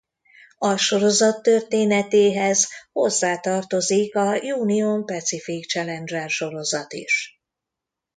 [0.57, 7.41] A sorozat történetéhez hozzátartozik a Union Pacific Challenger sorozat is.